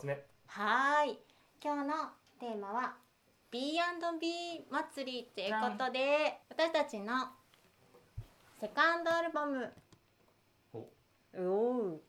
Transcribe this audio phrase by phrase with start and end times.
[0.00, 0.14] 発目。
[0.46, 1.18] はーい。
[1.62, 1.94] 今日の
[2.38, 2.94] テーマは
[3.50, 7.28] B&B 祭りということで私たちの
[8.58, 9.70] セカンドアルバム。
[10.72, 12.00] お。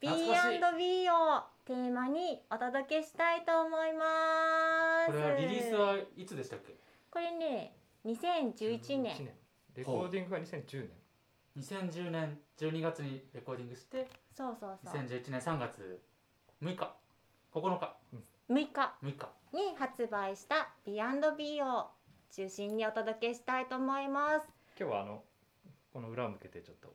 [0.00, 4.04] B&B をテーマにお届けしたいと思いま
[5.06, 5.12] す。
[5.12, 6.72] これはリリースはいつでしたっけ？
[7.10, 7.76] これね
[8.06, 9.14] 2011年。
[9.14, 9.28] 1
[9.76, 11.62] レコーディングが2010年。
[11.62, 12.40] 2010年。
[12.58, 14.94] 12月にレコーディングしてそうそうそう。
[14.94, 16.00] 2011年3月
[16.62, 16.94] 6日
[17.60, 17.96] 9日。
[18.50, 18.94] 6日。
[19.02, 19.28] 6日。
[19.52, 21.88] に発売した B&B を
[22.30, 24.46] 中心にお届けしたいと思います。
[24.78, 25.22] 今日はあの
[25.92, 26.94] この裏を向けてちょっと。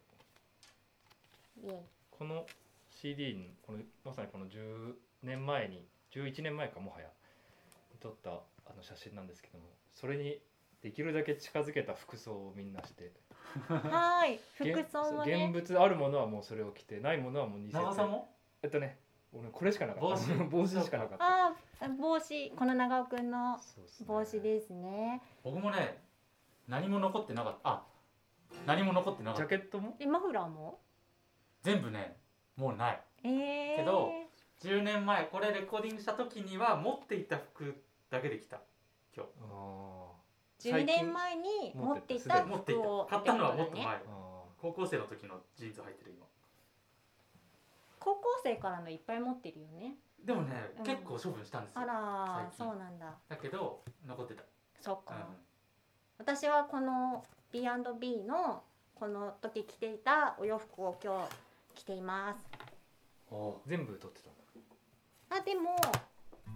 [2.11, 2.45] この
[2.89, 7.07] CD にこのまさにこの10年前に11年前かもはや
[8.01, 10.39] 撮ったあの写真なんですけどもそれに
[10.81, 13.11] できるだけ近づけた服装をみんなして。
[13.67, 14.39] はーい
[14.71, 15.45] 現服装もね。
[15.45, 17.83] 現物あるものはもうそれを着てないものはもう似せて。
[17.83, 18.29] 長さも？
[18.61, 18.97] えっとね
[19.33, 20.07] 俺これしかなかった。
[20.07, 20.33] 帽子。
[20.49, 21.47] 帽子しかなかった。
[21.47, 22.51] あー帽子。
[22.51, 23.59] この長尾くんの
[24.05, 25.21] 帽子ですね。
[25.43, 26.03] 僕もね
[26.67, 27.69] 何も残ってなかった。
[27.69, 27.83] あ
[28.65, 29.95] 何も残ってなかジャったケットも？
[29.97, 30.79] でマフラーも？
[31.61, 32.17] 全部ね
[32.55, 33.03] もうない。
[33.23, 34.11] えー、けど
[34.59, 38.61] 10年前これレコーディングした時には持っていた服だけできた。
[39.15, 39.31] 今日。
[39.41, 40.13] あ
[40.59, 43.99] 10年前に持っていた服を買ったのはもっと前。
[44.61, 46.25] 高校生の時のジーンズ履いてる今
[48.03, 49.95] 高校生からのいっぱい持ってるよね。
[50.23, 50.83] でもね、うん。
[50.83, 53.13] 結構処分したんですよあらそうなんだ。
[53.29, 54.43] だけど残ってた、
[54.81, 55.21] そっか、うん。
[56.17, 58.63] 私はこの B&B の
[58.95, 61.27] この時着ていたお洋服を今
[61.75, 62.73] 日着ています。
[63.31, 64.29] おー全部撮ってた
[65.35, 65.75] あでも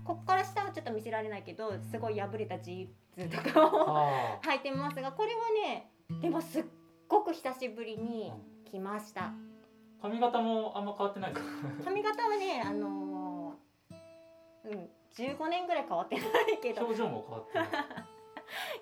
[0.04, 5.92] こっから下はちょっと見せられないけどすごい破れたジーンズとかをあ 履いてますがこれはね
[6.22, 6.66] でもすっ
[7.08, 8.32] ごく久しぶりに
[8.66, 9.32] 着ました
[10.02, 11.50] 髪型もあんま変わってないですか。
[11.86, 16.26] 髪型はねあのーうん15年ぐらい変わってない
[16.62, 16.82] けど。
[16.86, 17.68] 表情も変わってない。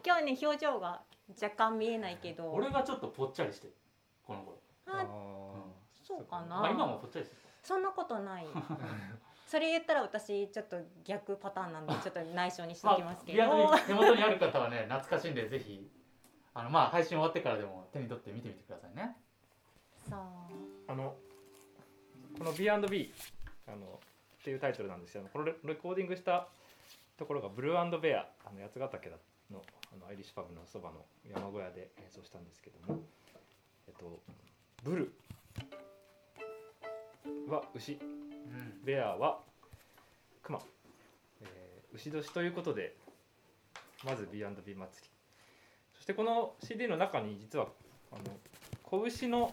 [0.06, 1.01] 今日ね表情が
[1.41, 2.51] 若干見えないけど。
[2.51, 3.73] 俺がちょっとぽっちゃりしてる
[4.25, 4.59] この頃。
[4.88, 5.06] ああ
[6.03, 6.57] そうかな。
[6.57, 7.41] まあ今もぽっちゃりしてる。
[7.63, 8.45] そんなことない。
[9.47, 15.89] それ言ったら私ちょっと逆パターンなんで ちょっと内緒にしておきますけど、ビアドに手元にある方はね 懐かしいんでぜひ。
[16.57, 19.17] あのまあ配信終わってからでも手に取って見てみてくださいね。
[20.09, 20.19] そう
[20.88, 21.16] あの
[22.38, 23.14] この B&B
[23.68, 24.00] あの
[24.42, 26.48] っていうタイトルなんですけどこれレレコーディングした
[27.18, 29.10] ところがブルーベアあの八ヶ岳
[29.52, 29.62] の
[29.94, 33.02] あのアイリッシュパブのそばの山小屋で演奏したんですけども、
[33.88, 34.20] えっと、
[34.84, 35.14] ブル
[37.48, 37.94] は牛。
[37.94, 38.84] うん。
[38.84, 39.40] ベアは
[40.44, 40.60] 熊、
[41.42, 42.94] えー牛年ということで
[44.04, 44.80] まず B&B 祭り。
[45.96, 47.68] そしてこの CD の中に実は
[48.12, 48.22] あの
[48.84, 49.52] 子牛の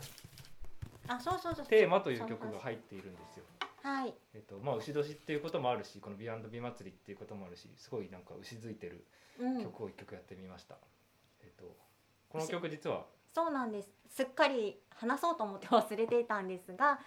[1.08, 3.44] あそうそうそうテーマという曲が入っているんですよ。
[3.82, 4.14] はい。
[4.34, 9.04] えっとまあ、牛年っていうこともあるしこの B&B 祭りっていうこともあるしすごいなんか牛づいてる
[9.40, 9.62] うん。
[9.62, 10.76] 曲を一曲やってみました、
[11.42, 11.74] えっと
[12.28, 13.04] この曲実は
[13.34, 13.88] そうなんです。
[14.08, 17.00] すっかり話そうと思って忘れていたんですが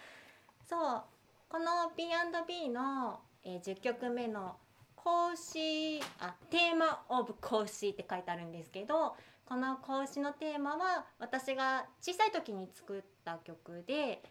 [0.67, 1.03] そう
[1.49, 4.57] この B&B の、えー、10曲目の
[4.97, 9.15] 「格子」あ「テーマ・オブ・格子」って書いてあるんですけど
[9.45, 14.21] この格子のテーマは私が小さい時に作った曲で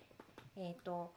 [0.57, 1.13] えっ、と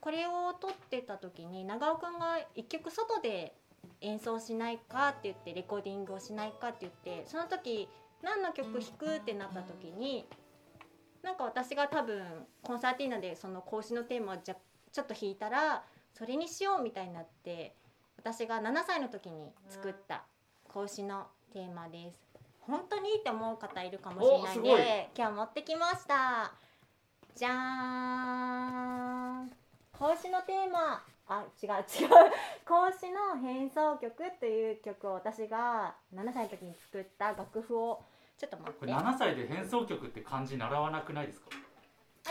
[0.00, 3.54] これを撮ってた時に長尾くんが一曲外で
[4.00, 7.88] 演奏しないかって言ってレコーディングをしないかって言ってその時
[8.22, 10.26] 何の曲弾くってなった時に
[11.22, 12.22] なんか私が多分
[12.62, 14.56] コンサーティーナでその講師のテーマをじゃ
[14.92, 17.74] ちょっと弾いたらそれにしようみたいになって
[18.16, 20.24] 私が7歳の時に作った
[20.64, 22.31] 講師のテーマです。
[22.66, 26.52] 本当にいいって思う方いるかもしれないんで今日持ってきました。
[27.34, 29.50] じゃーん。
[29.92, 31.02] 講師のテーマ。
[31.28, 31.82] あ違う違う。
[32.66, 38.02] 講師 の変奏曲という曲を私が7歳の時に作った楽譜を
[38.36, 41.50] ちょっと待っこれてあ7歳で変奏曲って漢字習わなくないですか？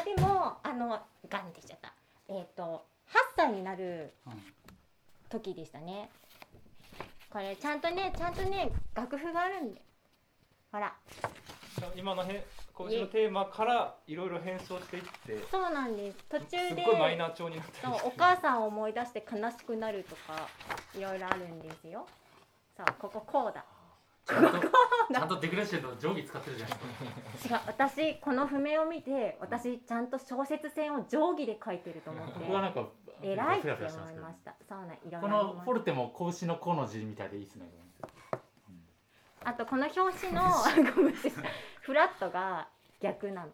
[0.03, 0.99] でもあの
[1.29, 1.93] ガンってしちゃった。
[2.27, 4.53] えっ、と8歳になるうん。
[5.29, 6.09] 時でしたね。
[7.29, 9.81] これちゃんとねちゃんとね楽譜があるんで
[10.71, 10.93] ほら。
[11.95, 16.17] 今のへ講師のテーマからいろいろ変装していってそうなんです。
[16.29, 20.47] 途中でごいマイナー調になってそうお母さんを思い出して悲しくなるとか
[20.97, 22.05] いろいろあるんですよ。
[22.77, 23.65] そうこここうだ。
[24.25, 26.77] ちゃんとちゃんとデグレッシェンの定規使ってるじゃない。
[27.33, 32.87] ですか違う私この譜面を見て私ちゃんと小説線を定規で書いてると思ってここはなんか
[33.21, 34.55] 偉いって思いました。
[34.69, 37.69] そうなんいろいろこのフォルテも子牛の子の字みたいでいいですね
[39.43, 40.41] あとこの表紙の
[40.95, 41.31] ごめんなさい。
[41.81, 42.67] フラットが
[42.99, 43.51] 逆なの。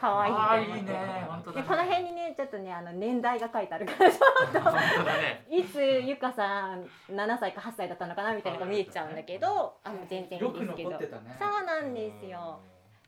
[0.00, 1.24] 可愛いいいね。
[1.28, 1.62] 本当だね。
[1.62, 4.10] でこの辺にねちょっとねあの年代が書いてあるから
[4.62, 5.46] 本当だね。
[5.48, 10.90] いつゆかさん7歳か8歳だったのかなみたいなのが見えちゃうんだけどあの全然いいですけど。
[10.90, 11.36] 残ってたね。
[11.38, 12.60] そうなんですよ。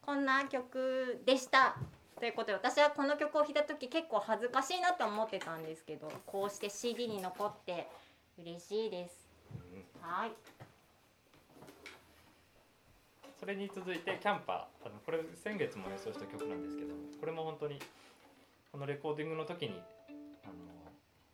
[0.03, 1.77] こんな曲でした。
[2.19, 7.89] ということで私はこの曲を弾いた時結構恥ずかしいなと思ってたんですけどこうして CD に残って
[8.39, 9.29] 嬉しいです。
[9.51, 10.09] うん。
[10.09, 10.33] はい
[13.43, 17.77] それに続いてキャンパーあのこれ先月も演奏した曲なんですけどこれも本当に
[18.71, 19.83] このレコーディングの時に
[20.45, 20.55] あの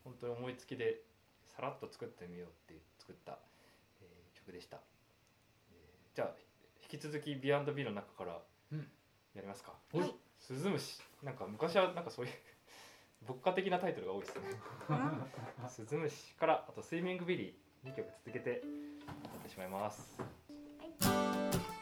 [0.04, 1.02] 本当に思いつきで
[1.44, 3.36] さらっと作ってみようって作った、
[4.00, 4.78] えー曲でした、
[5.70, 6.28] えーじゃあ
[6.90, 8.38] 引き続き B&B の中から
[8.72, 8.78] うん。
[9.34, 10.14] やりますか、おいはい。
[10.40, 12.32] スズムシなんか昔はなんかそういう
[13.28, 14.40] 牧歌的なタイトルが多いですね。
[15.68, 18.56] スズムシからあとスイミングビリー2曲続けてや
[19.40, 20.16] ってしまいます「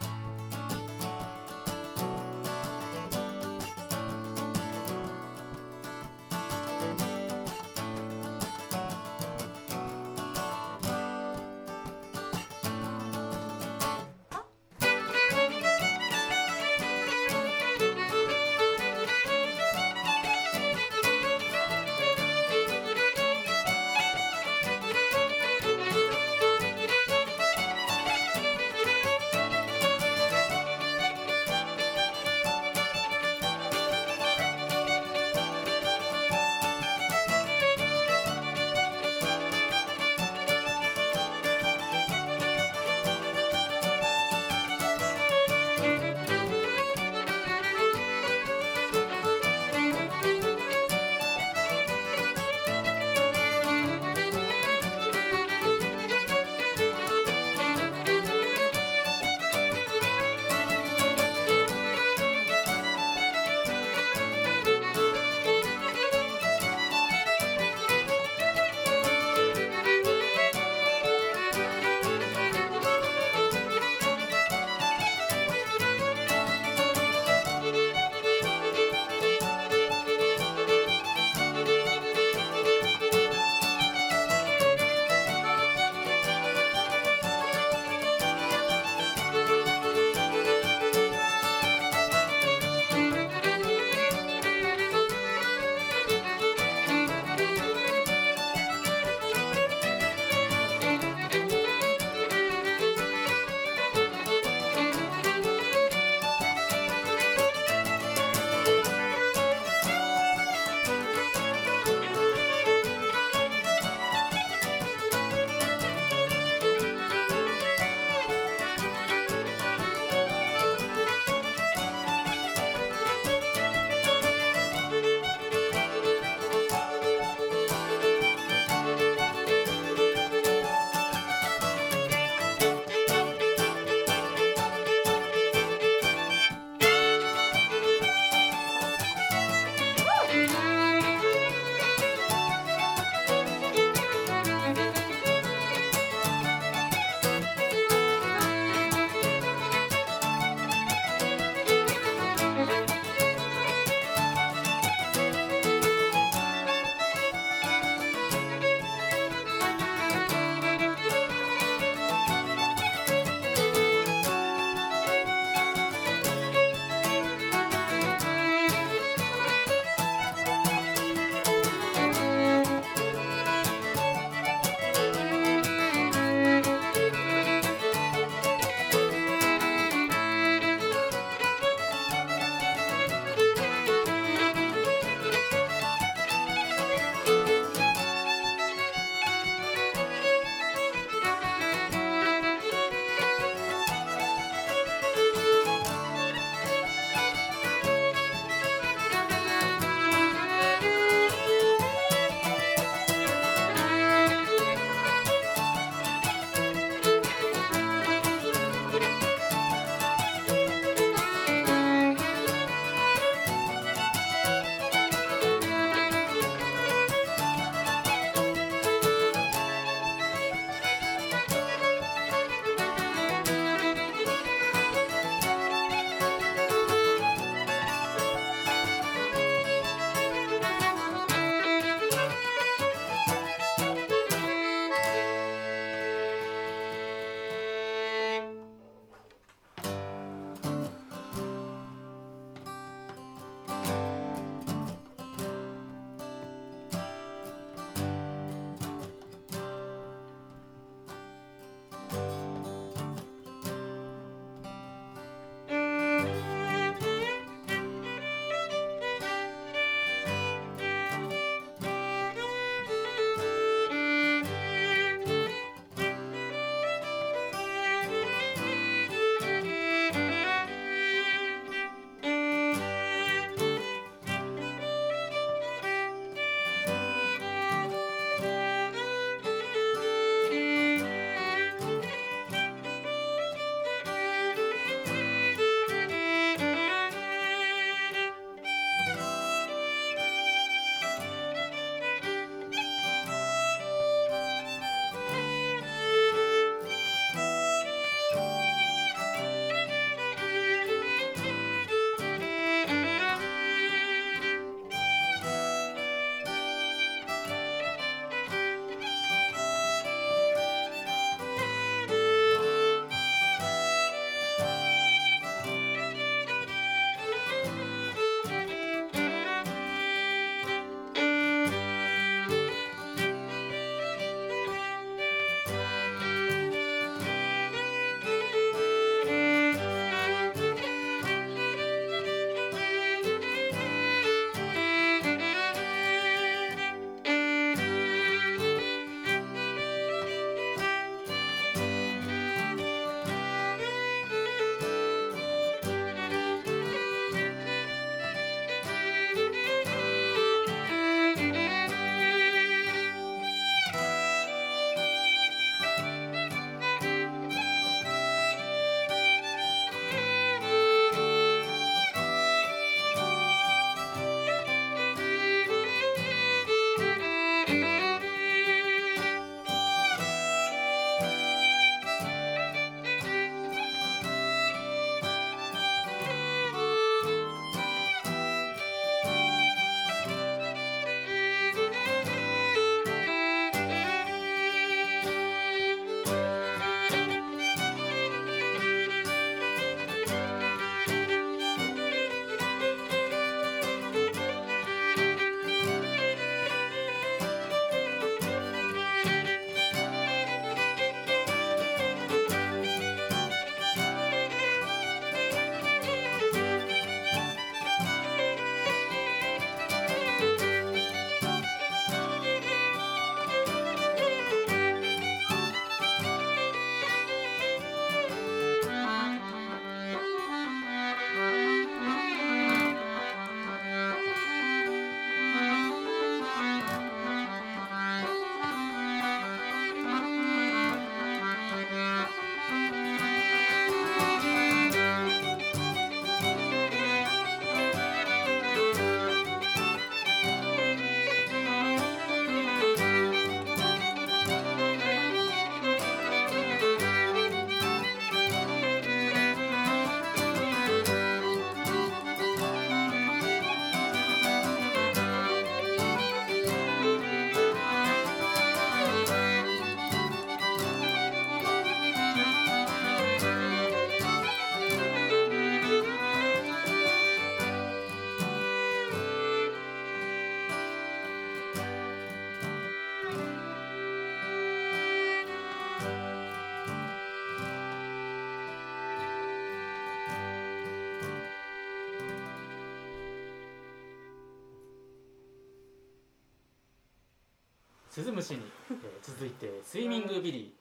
[488.16, 490.74] 鈴虫に、えー続いてスイミングビリ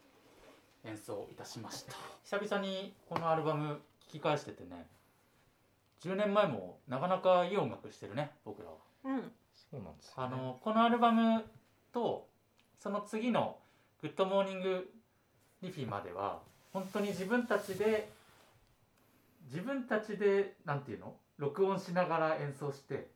[0.85, 1.91] ー演奏いたしました。
[2.23, 4.85] 久々にこのアルバム聴き返しててね
[6.01, 8.75] 10年前もなかなかいい音楽してるね僕らは。
[9.03, 9.31] うん。
[9.69, 11.43] そうなんですよ、あのこのアルバム
[11.91, 12.25] と
[12.79, 13.57] その次の
[14.01, 14.89] 「グッドモーニング
[15.61, 16.39] リフィ」までは
[16.71, 18.07] 本当に自分たちで
[19.51, 21.13] 自分たちでなんていうの？
[21.37, 23.09] 録音しながら演奏して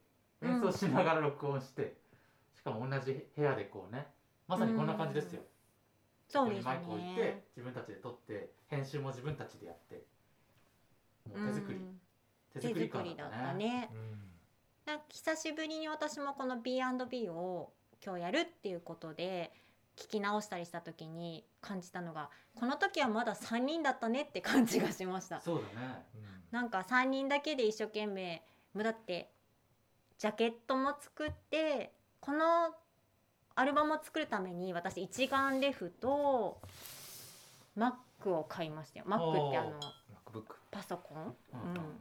[0.43, 1.93] 演奏しながら録音して、
[2.55, 4.07] しかも同じ部屋でこうね
[4.47, 5.41] まさにこんな感じですよ、
[6.27, 10.03] そうですここにマイク置いてね自分たちで撮って編集も自分たちでやって
[11.27, 11.99] もう手作り、うん。
[12.53, 13.89] 手手作り感作りだだったね。
[15.09, 17.71] 久しぶりに私もこの B&B を
[18.03, 19.53] 今日やるっていうことで
[19.95, 25.41] 聞き直したりした時に感じたのがこの時はまだ3人だったねって感じがしました。
[25.41, 26.05] そうだね。
[26.51, 28.41] なんか3人だけで一生懸命
[28.73, 29.29] もうだって
[30.17, 32.73] ジャケットも作ってこの
[33.55, 36.61] アルバムを作るために私一眼レフと
[37.77, 37.93] Mac
[38.29, 39.05] を買いましたよ。
[39.07, 39.79] Mac ってあの
[40.25, 41.35] MacBook パソコン？
[41.53, 41.61] うん。
[41.61, 41.77] うん。
[41.77, 41.99] うん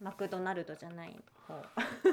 [0.00, 1.16] マクドナルドじゃない
[1.46, 1.54] 方。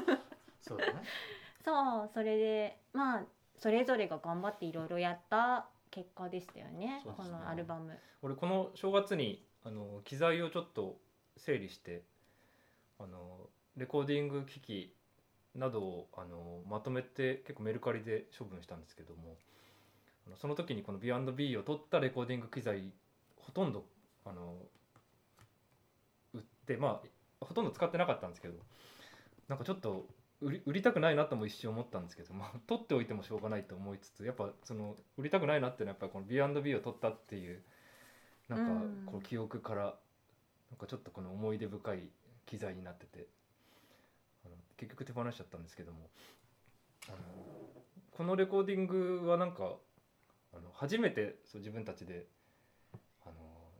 [0.62, 1.02] そうだね。
[1.62, 3.24] そうそれでまあ
[3.58, 7.02] それぞれが頑張っていろいろやった結果でしたよねね。
[7.04, 7.98] このアルバム。
[8.22, 10.98] 俺この正月にあの機材をちょっと
[11.36, 12.02] 整理して
[12.98, 14.96] あのレコーディング機器
[15.54, 19.36] などをあのまとめて結構メルカリで処分したんですけども
[20.36, 22.92] その時にこの B&B を取ったレコーディング機材
[23.36, 23.84] ほとんど
[24.24, 24.54] あの
[26.34, 27.00] 売ってま
[27.40, 28.54] あほとんど使ってなかったんですけど
[29.48, 30.06] なんかちょっと
[30.40, 37.62] 売り売りたくないなとも一瞬思ったんですけど、まあ、取っておいてもしょうがないと思いつつやっぱその売りたくないなっていうのはやっぱりこの B&B を取ったっていう
[38.48, 39.02] なんかうん。
[39.06, 39.94] こう記憶から
[40.70, 42.10] なんかちょっとこの思い出深い
[42.46, 43.26] 機材になってて
[44.82, 46.10] 結局手放しちゃったんですけども。
[47.08, 47.16] あの
[48.10, 49.76] このレコーディングはなんか
[50.52, 52.26] あの初めてそう自分たちで
[53.24, 53.34] あの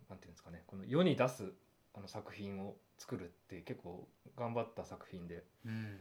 [0.08, 1.52] なんていうんですかねこの世に出す
[1.94, 5.44] あの作品を作るって結構頑張った作品で。
[5.66, 5.98] うん。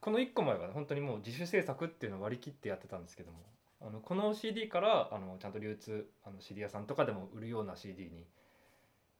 [0.00, 3.38] この1個前は本当にもう自主制作っていうのを割り切ってやってたんですけども。
[3.82, 8.26] あのこの CD からあのちゃんと流通あの CD 屋さんとかでも売るような CD に、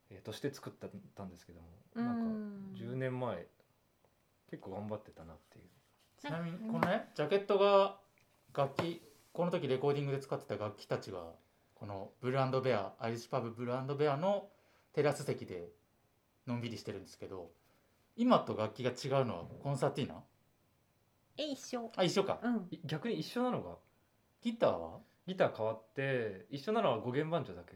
[0.09, 1.67] えーとして作ったたんですけども。
[1.95, 3.45] なんかうん10年前
[4.53, 5.65] 結構頑張ってたなっていう。
[6.21, 7.97] ちなみにこのねジャケットが
[8.55, 11.23] 楽器この時レコーディングで使ってた楽器たちが
[11.73, 14.45] このブルーベアアイリッシュパブブルーベアの
[14.93, 15.69] テラス席で
[16.45, 17.49] のんびりしてるんですけど
[18.15, 20.21] 今と楽器が違うのはコンサーティーナ？
[21.39, 21.91] え一緒。
[21.95, 22.39] あ一緒か。
[22.43, 22.67] うん。
[22.69, 23.71] い逆に一緒なのが？
[24.43, 24.99] ギターは？
[25.25, 27.73] ギター変わって一緒なのは5弦バンジョだけ。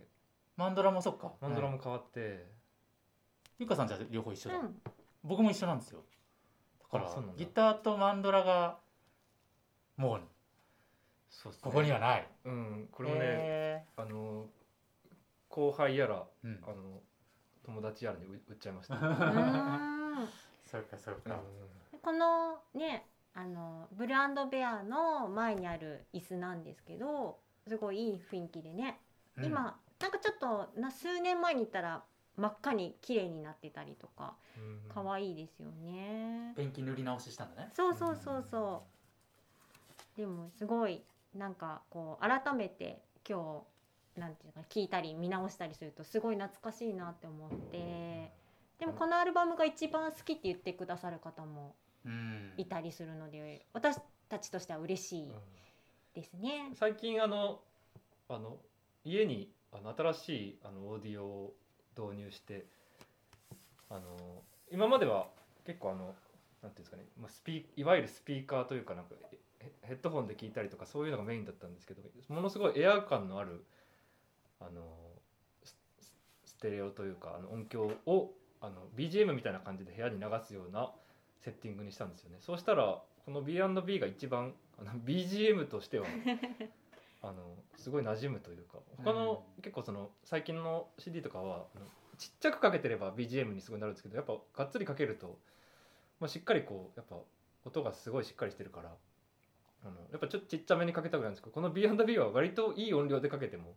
[0.55, 1.33] マンドラもそっか。
[1.41, 2.45] マンドラうんも変わって、
[3.57, 4.75] ゆかさんじゃ両方一緒だ、うん。
[5.23, 6.03] 僕も一緒なんですよ
[6.91, 8.77] だからギターとマンドラが
[9.97, 10.21] もう
[11.29, 11.61] そうっすね。
[11.63, 12.27] ここにはない。
[12.45, 14.45] うんこれもね、へあの
[15.49, 16.59] 後輩やらーうん。
[16.63, 17.01] あの
[17.65, 18.95] 友達やらに売売っちゃいました、
[20.65, 21.21] そうかそううん。
[21.21, 21.41] か、
[22.01, 29.01] このねあのブルーベアの前にある椅子なんですけどすごいいい雰囲気でね、
[29.37, 29.45] うん。
[29.45, 32.03] 今なんかちょっとな数年前に行ったら
[32.37, 37.69] 真っ赤に綺麗になってたりとかうん可愛いですよね、ペンキ塗り直ししたんだね。
[37.73, 38.83] そうそうそうそ
[40.15, 40.19] う。
[40.19, 41.03] でもすごい
[41.35, 43.63] なんかこう改めて今
[44.15, 48.31] 日なんていうか聞いたり見直したりするとすごい懐かしいなって思って。
[48.79, 52.53] でもこのアルバムが一番好きって言ってくださる方もうん。
[52.57, 53.97] いたりするので私
[54.29, 55.31] たちとしては嬉しい
[56.13, 56.71] ですね。
[56.75, 57.61] 最近あの
[58.29, 58.57] あの
[59.03, 61.53] 家にあの新しいあのオーディオを
[61.97, 62.65] 導入して
[63.89, 64.01] あの
[64.71, 65.27] 今までは
[65.65, 66.15] 結構あのなんてい
[66.67, 69.11] うんですかね、まあ、スピいわゆるスピーカーというかなんか
[69.81, 73.63] ヘッドホンで聞いたりとかそういうのがメインだったんですけどものすごいエア感のある
[74.59, 74.81] あの
[75.63, 76.13] スス
[76.45, 78.31] ステレオというかあの音響を
[78.61, 80.91] あの BGM みたいな感じで部屋に流すような
[81.43, 82.37] セッティングにしたんですよね。
[82.41, 86.07] そうしたらこの B&B が一番あの BGM としては
[87.21, 91.65] あのすごい馴染むというか他の、結構その最近の CD とかは
[92.17, 95.39] ちっちゃくかけてれば BGM にすごいなるんですけどやっぱがっつりかけると、
[96.19, 97.17] まあ、しっかりこうやっぱ
[97.65, 98.93] 音がすごいしっかりしてるから
[99.83, 103.75] あのやっぱちょっとちっちゃめにかけたくなるんですけどこの B&B は割といい音量でかけても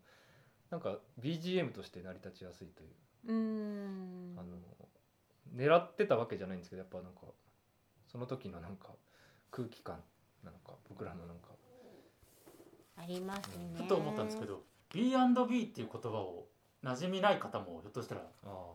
[0.70, 2.88] なんか BGM として成り立ちやすいという。
[3.26, 4.38] うーん。
[4.38, 4.56] あの
[5.56, 7.22] 狙ってたわけじゃないんですけどやっぱなんか
[8.10, 8.90] その時のなんか
[9.50, 10.00] 空気感
[10.44, 11.48] なのか僕らのなんか
[13.00, 13.74] ありますね。
[13.76, 16.46] ふと思ったんですけど B&B っていう言葉を
[16.84, 18.72] 馴染みない方もひょっとしたらあ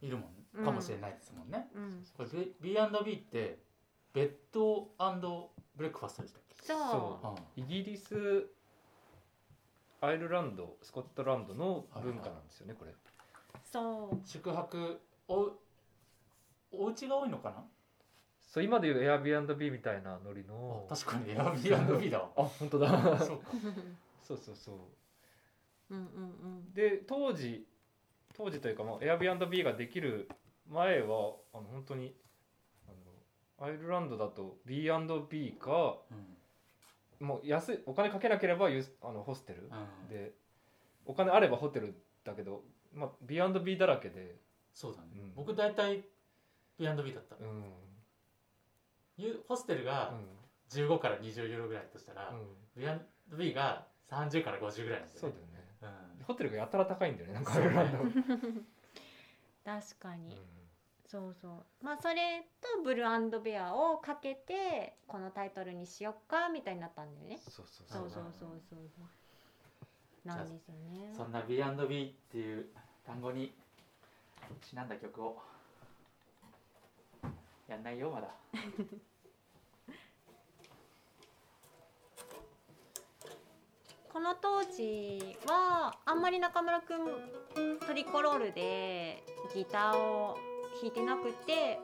[0.00, 3.58] いるもんかもしれないですもんね、うん、これ B- B&B って
[4.12, 4.88] ベッド
[5.76, 6.56] ブレックファストでしたっけ？
[6.62, 6.78] そう。
[7.22, 8.46] そイギリス
[10.00, 12.94] アイルランドスコットランドの文化なんですよねこれ。
[13.64, 14.26] そう。
[14.26, 15.52] 宿泊お
[16.72, 17.64] お家が多いのかな？
[18.46, 22.20] そう今でいう Airbnb みたいなノリの確かに Airbnb だ。
[22.20, 23.18] わ あ本当だ。
[23.18, 23.50] そうか。
[24.22, 25.94] そうそうそう。
[25.94, 26.72] うんうんうん。
[26.72, 27.66] で当時
[28.34, 30.28] 当時というか、まあ、Airbnb ができる
[30.68, 32.14] 前はあの本当に
[32.86, 32.90] あ
[33.60, 37.26] のアイルランドだと B&B かうん。
[37.26, 40.08] もう安いお金かけなければユースあのホステル、うん。
[40.08, 40.34] で
[41.04, 44.36] お金あればホテルだけど、まあ、B&B だらけで、
[44.74, 45.34] そうだね、うん。
[45.34, 46.04] 僕大体
[46.78, 47.85] B&B だった、うん
[49.48, 50.14] ホステルが
[50.70, 52.80] 15から20ユーロぐらいとしたら、うん、
[53.36, 55.28] B&B が30から50ぐらいなんですよね。
[55.28, 55.64] そうだよね。
[56.18, 56.24] うん。
[56.24, 57.64] ホテルがやたら高いんだよねなんか確
[59.98, 60.36] かに、うん。
[61.06, 61.84] そうそう。
[61.84, 67.38] まあそれとブルーベアをかけてこのタイトルにしよっかみたいになったんだよね。
[67.42, 68.00] そうそうそう。
[68.02, 71.14] そうそうそうそうなんですよね。
[71.16, 72.66] そんな B&B っていう
[73.06, 73.54] 単語に
[74.60, 75.40] ちなんだ曲を
[77.68, 78.28] やんないよまだ。
[84.12, 89.22] この当時はあんまり中村くんトリコロールで
[89.54, 90.38] ギターを
[90.80, 91.78] 弾いてなくて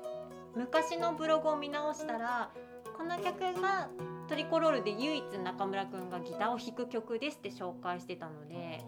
[0.54, 2.50] 昔のブログを見直したら
[2.96, 3.90] この曲が
[4.28, 8.82] トリコロールで唯一中村くんがギターを弾く曲ですって紹介してたので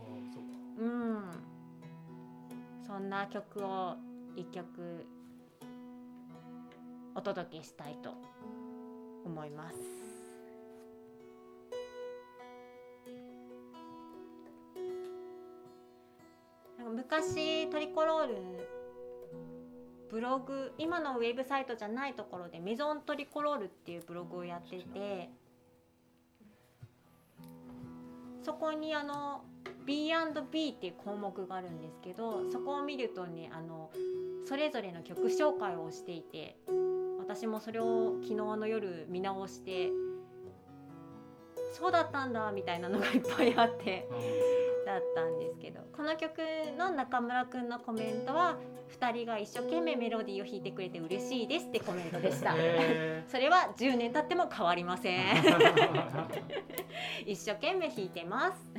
[0.79, 1.31] うん。
[2.87, 3.97] そんな曲を
[4.37, 5.07] 一曲
[7.15, 8.15] お届けしたいと
[9.25, 10.05] 思います。
[16.95, 18.35] 昔トリコロール
[20.11, 25.31] ブログ今のウェブサイトじゃないところでメゾントリコロールっていうブログをやってて
[28.45, 29.43] そこにあの
[29.87, 33.91] B&B っていう項目があるんですけどそこを見るとねあの
[34.47, 36.57] それぞれの曲紹介をしていて
[37.25, 39.91] 私もそれを昨日の夜見直して
[41.73, 44.07] そうだったんだみたいなのがいっぱいあって
[44.85, 46.41] だったんですけどこの曲
[46.79, 48.59] の中村くんのコメントは
[49.01, 52.55] 2人が一生懸命メロディーを弾いてくれて嬉しいですってコメントでした。
[52.55, 55.25] へそれは10年経っても変わりません。
[55.25, 56.29] ー
[57.27, 58.71] 一生懸命弾いてます。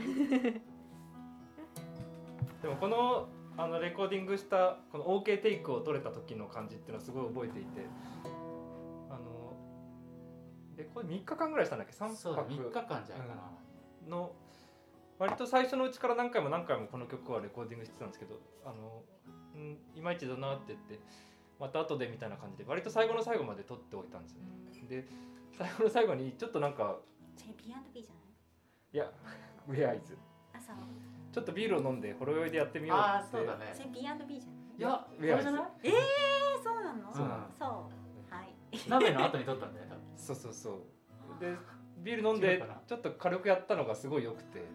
[2.61, 3.27] でもこの
[3.57, 7.81] あのレコーディングしたこの OK テイクを取れた時の感じっていうのはすごい覚えていて
[10.77, 14.31] レコーディング3日間ぐらいしたんだっけ？3そうだ泊3日間じゃないかな、の
[15.17, 19.03] 割と最初のうちから何回も何回もこの曲はレコーディングしてたんですけどあの、
[19.55, 20.99] うん、いまいちだなって言って
[21.59, 24.49] また後でみたいな感じで割と最後の最後まで撮っておいたんですよね。
[24.89, 25.07] で
[25.57, 26.97] 最後の最後にちょっとなんか
[27.37, 28.25] それ B&B じゃない？
[28.93, 29.11] いや
[29.67, 30.17] ウェアイズ
[30.53, 30.73] 朝
[31.31, 33.71] ちょっとビールを飲んでほろ酔いでやってみようああってそうだね。
[33.73, 34.27] それ B&B じゃない？
[34.77, 35.63] いやウェアイズあれじゃない？
[35.83, 35.91] え
[36.61, 37.13] そうなの？
[37.13, 37.47] そうなの。
[37.57, 38.33] そう。
[38.35, 38.53] はい。
[38.89, 39.94] 鍋の後に撮ったんだよね
[40.25, 41.39] そうそうそう。
[41.39, 41.55] で
[41.99, 44.59] ビール飲んでちょっと軽くやったのがすごい良くて。
[44.59, 44.67] はい。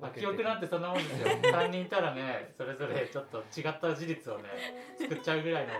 [0.00, 1.26] まあ、記憶なんてそんなもんですよ。
[1.52, 4.48] 3人いたらねそれぞれちょっと違った事実をね
[4.98, 5.74] 作っちゃうぐらいの。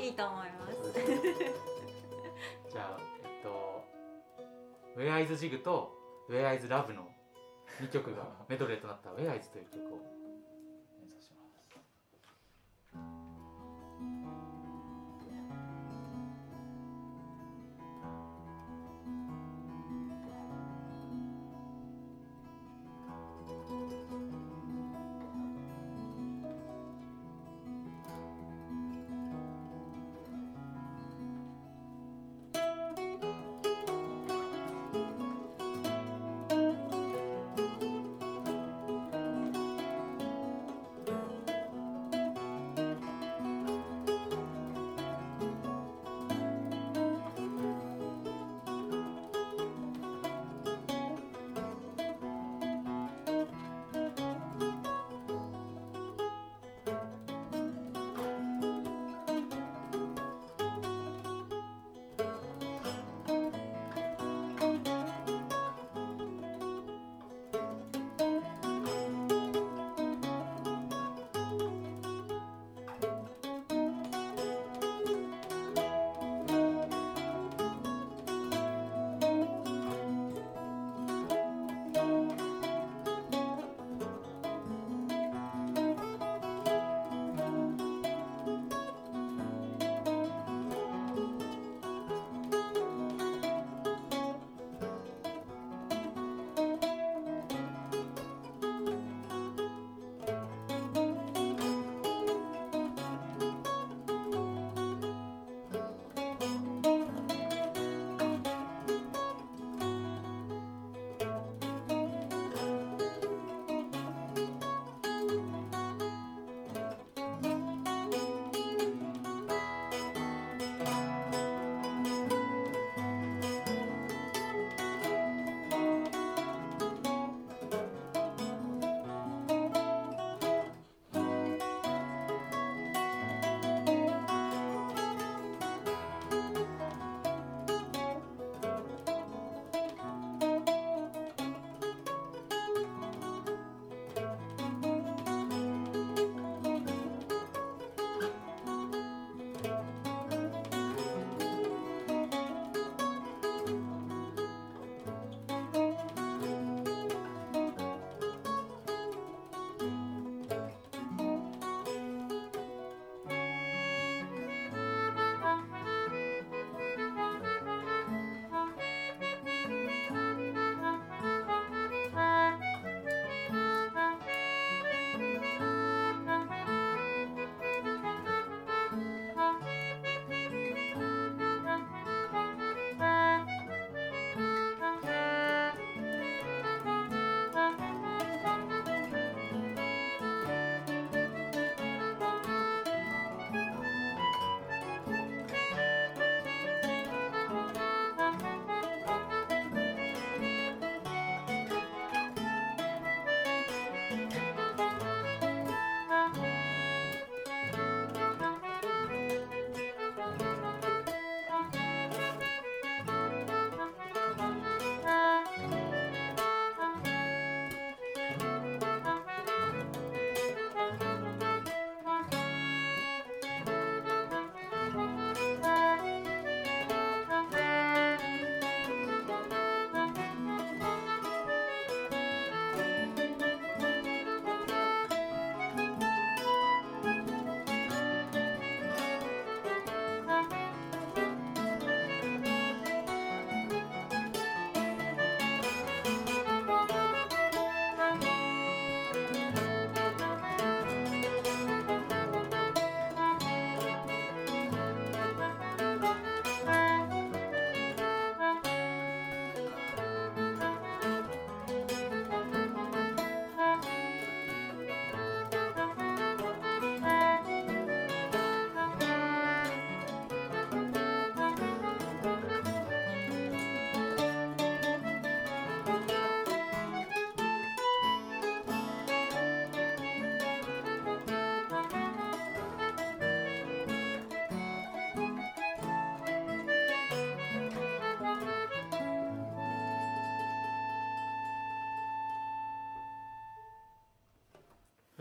[0.00, 0.92] いいと思います。
[2.70, 3.84] じゃあえっと
[4.96, 5.94] 「ウェアイズジグ」と
[6.28, 7.08] 「ウェアイズラブ」の
[7.80, 10.23] 2曲がメドレーとなった「ウェアイズ」という曲を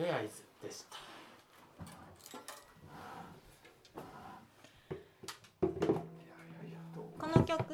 [0.03, 0.97] ウェアイズでした。
[7.17, 7.73] この曲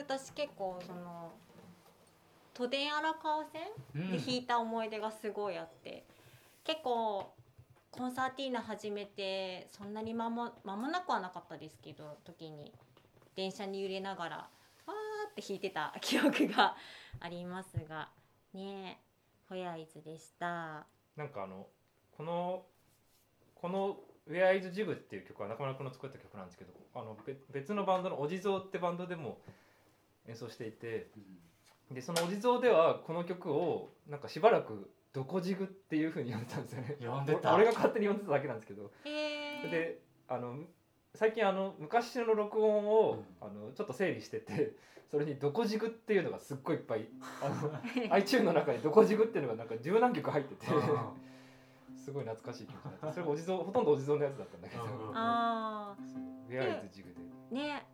[0.00, 1.30] 私結構その
[2.54, 3.62] 都電荒川線
[3.94, 4.10] うん。
[4.10, 6.02] で弾いた思い出がすごいあって、
[6.64, 7.32] 結構
[7.92, 12.72] コンサーティーナ始めてそんなに間も間もなくはなかったですけど時に
[13.36, 16.74] 電車に揺れながらわーって弾いてた 記憶が
[17.20, 18.08] ありますが
[18.54, 19.10] ねえ
[19.48, 20.86] ホヤイズでした
[21.20, 21.66] なんかあの
[22.16, 22.62] この
[23.54, 29.38] この「ウェアイズジグっていう曲は中村君の作った曲なんですけどあのべ別のバンドのお地蔵ってバンドでも
[30.26, 31.10] 演奏していて
[31.90, 36.96] でそのお地蔵ではこの曲をなんかしばらく「どこジグ」っていう風に呼んでたんですよね。
[36.98, 37.54] 呼んでた。
[37.54, 38.90] 俺が勝手に呼んでただけなんですけど。
[39.04, 40.58] へえであの
[41.14, 43.46] 最近あの昔の録音を、うん。
[43.46, 44.74] あのちょっと整理してて
[45.10, 47.08] それに「どこジグ」っていうのがすっごいいっぱい
[47.42, 47.72] あの
[48.14, 50.66] iTune の中に「どこジグ」っていうのがなんか十何曲入ってて
[51.96, 53.12] すごい懐かしい曲だった。
[53.12, 54.82] それがお地蔵ほとんどお地蔵のやつだったんだけど。
[55.14, 56.22] あそう。
[56.22, 57.20] ウェアイズジグで。
[57.20, 57.86] ーね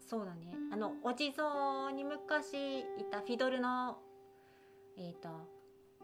[0.00, 0.54] そうだね。
[0.72, 3.98] あのお地蔵に昔いたフィドルの
[4.96, 5.28] えっ、と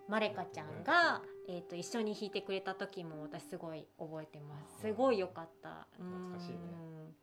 [0.09, 4.81] マレカちゃんが、えー、と一緒に弾いてくれた時も私すごい覚えてます。
[4.81, 5.87] すごい良かった。
[5.99, 6.57] 懐かしいね。
[6.73, 7.15] うん。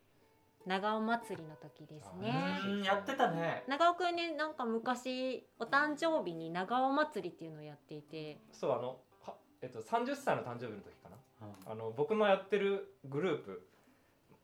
[0.65, 2.83] 長尾祭りの時ですね。
[2.85, 3.63] やってたね。
[3.67, 8.37] 長尾くんねなんか昔お誕生日に長尾祭りっていうのをやっていて。
[8.51, 11.17] そうあのは、えっと、30歳の誕生日の時かな。
[11.65, 13.67] あの僕のやってるグループ、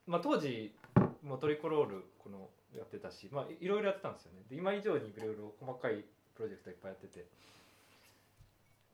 [0.08, 0.76] まあ、当時
[1.22, 4.42] もトリコロールこのやってたし、まあ、いいろいろやってたんですよね。
[4.50, 6.04] で今以上にいろいろ細かい
[6.36, 7.28] プロジェクトいっぱいやってて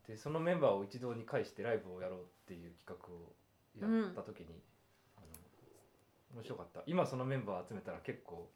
[0.08, 3.34] でそのメンバーを一堂に会してライブをやろうっていう企画を
[3.80, 4.48] やった時に、
[5.18, 6.82] あの面白かった。
[6.86, 8.50] 今そのメンバー集めたら結構、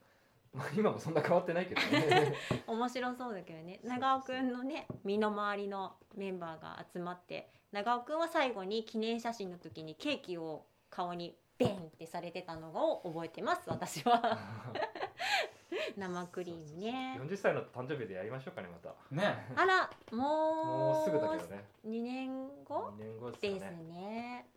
[0.53, 2.33] まあ、今もそんな変わってないけどね。
[2.67, 3.79] 面白そうだけどね。
[3.83, 14.37] 長尾くんのね身の回りのメンバーが集まって長尾くんは最後に記念写真の時にケーキを顔にベンってされてたのを覚えてます私は
[15.97, 17.19] 生クリームね。
[17.21, 18.93] 40歳の誕生日でやりましょうかねまた。
[19.11, 19.53] ね。
[19.55, 21.65] あらもうもうすぐだけどね。
[21.85, 23.83] 2年後？2年後ですですかね。
[23.83, 24.47] ね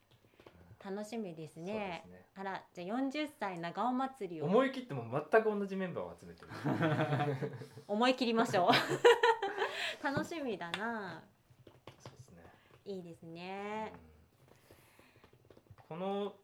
[0.82, 2.26] 楽しみですそうねですね。
[2.36, 4.44] あらじゃあ40歳長尾祭りを。
[4.46, 6.48] 思い切ってもう全く同じメンバーを集めてる。
[7.86, 8.70] 思い切りましょう。
[10.02, 11.22] 楽しみだな。
[11.98, 12.44] そうですね、
[12.86, 13.92] いいですね。
[15.80, 15.86] うん。
[15.88, 16.34] この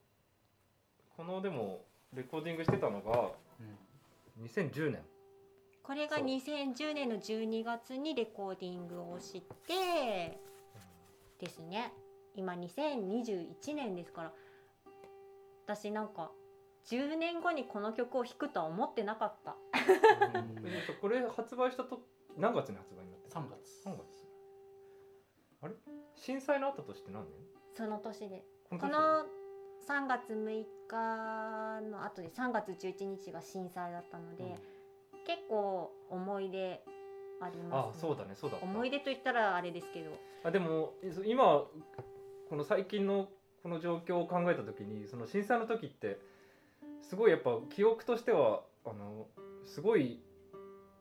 [1.16, 3.31] このでもレコーディングしてたのが
[4.40, 5.03] 2010年。
[5.83, 6.27] これがそう。
[6.27, 10.38] 2010年の12月にレコーディングをして
[11.38, 11.92] ですね。
[12.35, 14.32] 今2021年ですから
[15.64, 16.30] 私なんか
[16.87, 19.57] 10年後にこの曲を弾くとは思ってなかった。
[21.01, 22.01] これ発売したと
[22.37, 23.89] 何月に発売になってる3月。
[23.89, 24.03] 3月。
[25.62, 25.74] あれ？
[26.14, 27.32] 震災の後として何年？
[27.74, 28.45] その年で。
[28.68, 29.24] ここの
[29.89, 34.57] 3月6日の後で3月11日が震災だったので、
[35.26, 36.82] 結構思い出
[37.41, 40.11] ありあます、そうだねそうだ思い出と言ったらあれですけど。
[40.45, 41.64] あでも今
[42.49, 43.28] この最近の
[43.62, 46.18] この状況を考えた時にその震災の時って
[47.03, 49.26] すごいやっぱ記憶としてはあの
[49.64, 50.20] すごい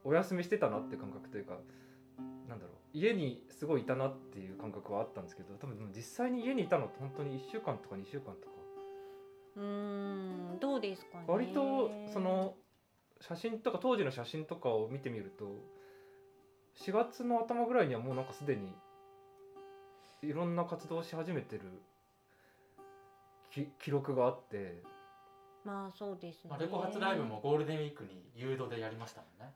[0.04, 1.58] お休みしてたなって感覚というか
[2.48, 8.56] なんだろう家にすごいいたなっていう感覚はあったんですけど多分実際に家にいたのって本当に1週間とか2週間とか
[9.56, 9.64] うー
[10.56, 10.60] ん。
[10.60, 11.26] どうですかね。
[11.28, 12.56] 割とその
[13.22, 15.46] 写真とか当時の写真とかを見てみると
[16.76, 18.74] 4月の頭ぐらいにはもうなんかすでに
[20.22, 21.64] いろんな活動をし始めてる
[23.52, 24.84] き記録があって。
[25.64, 26.50] まあそうですね。
[26.50, 29.54] まあ、レコ発ライブもゴールデンウィークに誘導でやりましたもんね。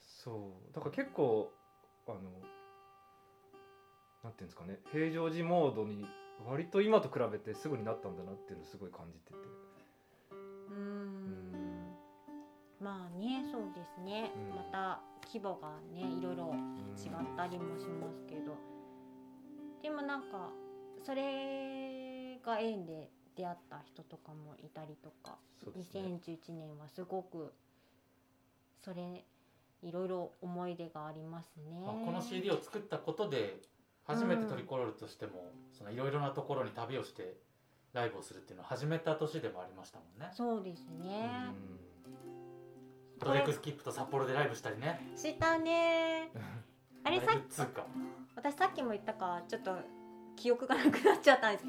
[0.00, 0.74] そう。
[0.74, 1.52] だから結構
[2.08, 2.18] あの
[4.24, 4.80] なんていうんですかね。
[4.90, 6.06] 平常時モードに
[6.46, 9.36] 割と今と比べてすぐになったんだなっていうのをすごい感じてて。
[10.70, 11.96] うーん。
[12.80, 14.56] まあねそうですね、うん。
[14.56, 16.54] また規模がねいろいろ
[16.96, 18.56] 違ったりもしますけど。
[19.82, 20.50] でもなんか
[21.04, 25.72] それが縁で出会った人とかもいたりとか、ね。
[25.76, 27.52] 2011年はすごく
[28.84, 29.24] それ
[29.82, 31.82] いろいろ思い出がありますね。
[31.84, 33.60] まあ、この CD を作ったことで
[34.04, 37.36] 初めてトリコロールとしてもそのいろいろなところに旅をして
[37.92, 40.30] ライブをするっていうのを始めた年でもありましたもんね。
[40.34, 41.30] そうですね。
[43.18, 45.12] ドレクスキップと札幌でライブしたりね。
[45.16, 46.30] したね。
[47.04, 47.86] あれさライブ通過
[48.36, 49.76] 私さっきも言ったかちょっと
[50.36, 51.64] 記憶がなくなっちゃったんです。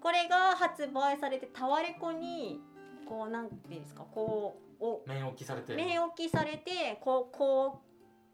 [0.00, 2.60] これが発売されてタワレコに
[3.08, 5.74] こうなんていうんですかこうお面置きされて。
[5.74, 7.80] 面置きされてこうこ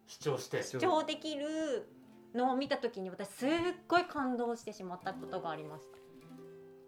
[0.06, 0.58] 視聴して。
[0.58, 1.88] う視聴できる
[2.34, 3.50] のを見た時に私すっ
[3.86, 5.98] ごい感動してしまったことがありました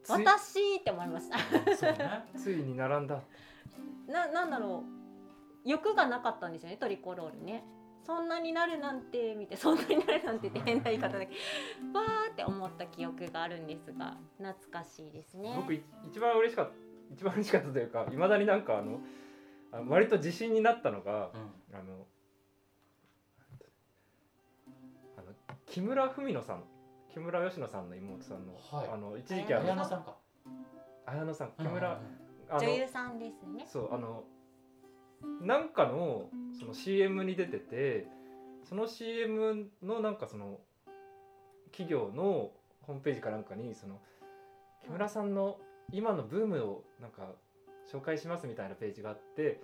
[0.09, 1.39] 私って思いました。
[1.77, 2.25] そうね。
[2.37, 3.21] ついに並んだ。
[4.09, 5.69] ななんだろう。
[5.69, 7.65] 欲がなかったんですよねトリコロールね。
[8.03, 11.35] そんなになるなんて見てそんなになるなんてって変な言い方だけ
[11.93, 15.55] ど わーって思った記憶があるんですが懐かしいですね。
[15.55, 16.75] 僕い一番嬉しかった
[17.13, 19.01] 一番嬉しかったというかいまだになんかあの
[19.71, 21.77] あの割と自信になったのがうん。
[21.79, 22.07] あの
[25.71, 26.65] 木村文乃さん。
[27.13, 28.89] 木村佳乃さんの妹さんの、はい。
[28.93, 30.17] あの一時期あの綾野さんか。
[31.07, 31.53] 綾野さん。
[31.57, 31.97] 木村、うん
[32.51, 33.65] あの女優さんですね。
[33.73, 34.25] そうあの
[35.41, 38.09] なんかのその CM に出てて
[38.69, 40.59] その CM のなんかその
[41.71, 42.51] 企業の
[42.83, 44.01] ホームページかなんかにその
[44.83, 45.59] 木村さんの
[45.93, 47.29] 今のブームをなんか
[47.93, 49.61] 紹介しますみたいなページがあって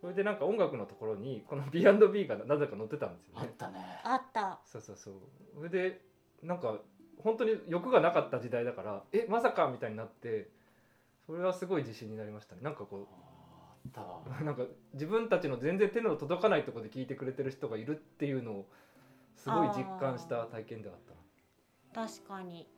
[0.00, 3.40] それでなんか音楽のところにこの B&B がなぜか載ってたんですよね。
[3.42, 4.00] あったね。
[4.02, 5.14] あったそうそうそう。
[5.56, 6.00] それで
[6.42, 6.78] なんか
[7.18, 10.48] 本当に欲がなかった時代だからえまさかみたいになって
[11.26, 12.62] それはすごい自信になりましたね。
[12.62, 13.30] なんかこう
[14.44, 18.66] なんか自分たちの全然手の届かないところで聞いてくれてる人がいるっていうのを
[19.34, 21.00] すごい実感した体験ではあっ
[21.94, 22.06] たな。
[22.06, 22.68] 確かに。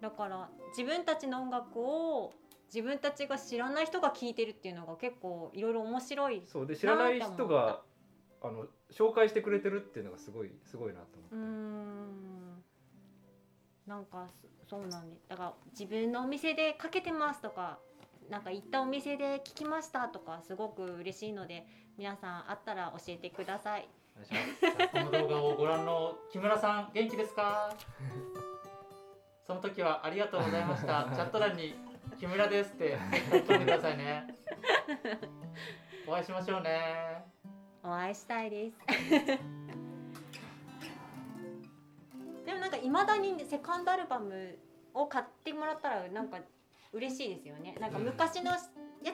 [0.00, 2.32] だから自分たちの音楽を
[2.66, 6.66] 自分たちが知らない人が聴いてるっていうのが結構いろいろ面白いそう。
[6.66, 7.82] で知らない人が
[8.42, 11.36] あの紹介してくれてるっていうのがすごいすごいなと思って。
[11.36, 12.64] うーん
[13.86, 14.28] なんか
[14.64, 17.78] そそうなんですだから自分のお店でかけてますとか
[18.30, 21.66] なんか行ったお店で聞きましたとかすごく嬉しいので
[21.98, 23.88] 皆さんあったら教えてください。
[24.14, 27.74] お願いしますこの動画をご覧の木村さん元気ですか？
[29.46, 31.04] その時はありがとうございました。
[31.14, 31.74] チャット欄に
[32.18, 32.96] 木村ですって
[33.32, 34.26] 書き込んでくださいね。
[36.06, 37.24] お会いしましょうね
[37.84, 38.76] お会いしたいです。
[42.46, 44.56] でもなんかいまだにセカンドアルバム
[44.94, 46.38] を買ってもらったらなんか
[46.92, 47.74] 嬉しいですよね。
[47.80, 48.58] なんか昔のや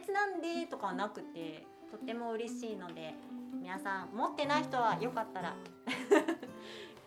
[0.05, 3.15] つなんでとかはなくてとっても嬉しいので
[3.55, 5.57] 皆さん持ってない人はよかったら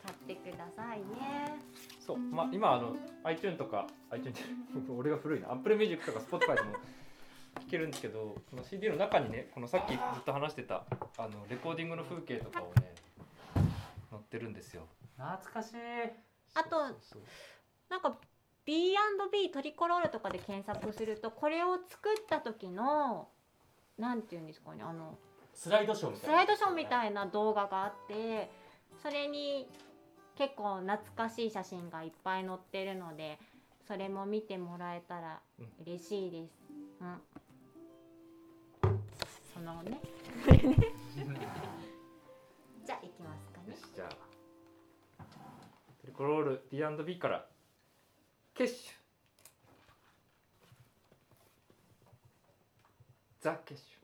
[0.04, 1.60] 買ってくださいね。
[2.00, 2.18] そう。
[2.18, 4.56] まあ今あの iTune とか iTune じゃない
[4.90, 5.52] 俺が古いな。
[5.52, 6.78] Apple Music とか Spotify でも
[7.72, 10.84] けるんですけどこの CD の中にねこのさっきずっと話してた
[11.18, 12.94] あのレコーディングの風景とかをね
[14.10, 14.84] 載ってるんですよ。
[15.18, 15.78] 懐かしい。
[16.54, 16.78] あと
[17.90, 18.18] なんか
[18.66, 23.30] B&B トリコロールとかで検索するとこれを作った時の
[23.98, 25.18] なんていうんですかねあの
[25.54, 26.34] スライドショーみたいな。
[26.34, 28.50] スライドショーみたいな動画があって
[29.02, 29.68] それに
[30.38, 33.40] 結構懐かしい写真がいっぱい載ってるので
[33.88, 35.40] それも見てもらえたら
[35.86, 36.52] 嬉しいです。
[37.02, 37.22] うん、
[39.54, 40.00] そのね。
[42.86, 43.72] じゃあ行きますかね。
[43.72, 43.78] よ。
[43.78, 45.24] しじゃあ
[46.02, 47.48] トリコロール B&B から。
[48.54, 48.94] ケッシュ
[53.40, 54.01] ザ・ケッシュ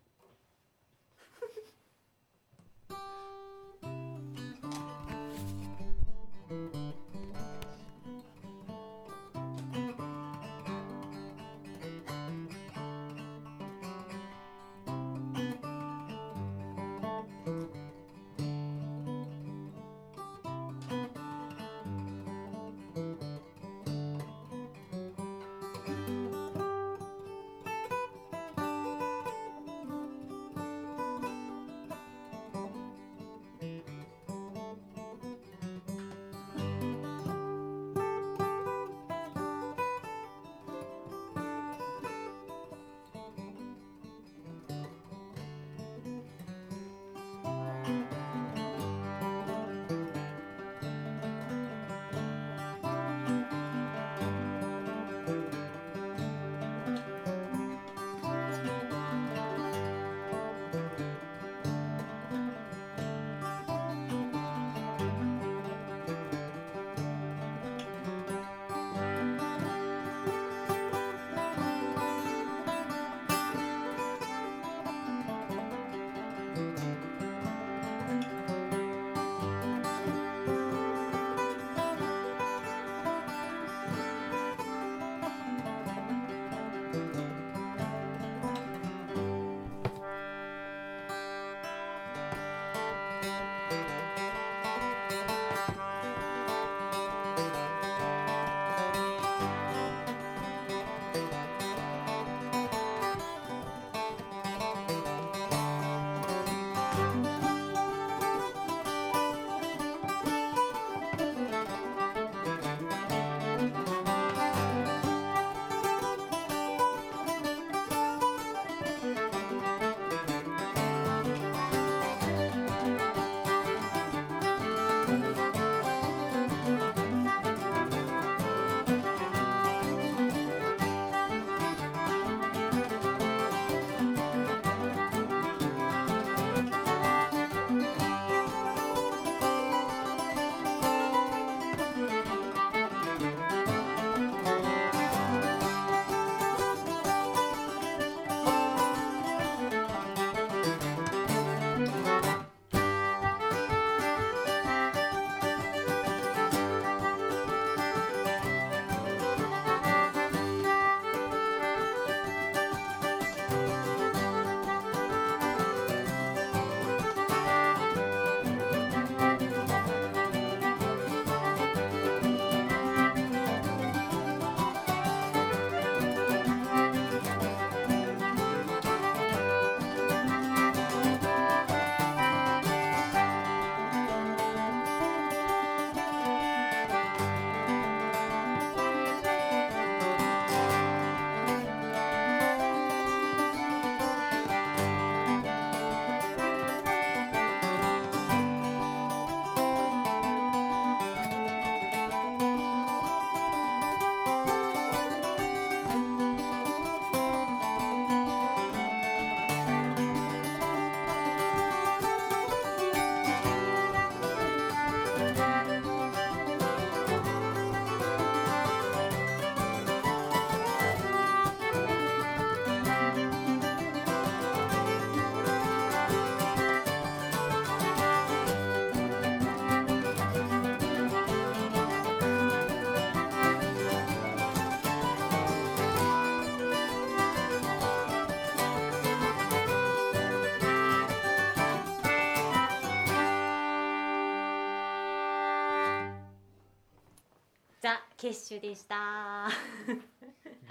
[247.79, 249.47] ザ・ケッシュでした。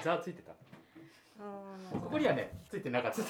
[0.03, 0.53] ザついてた？
[1.93, 2.01] うん。
[2.01, 3.23] ここにはねついてなかった。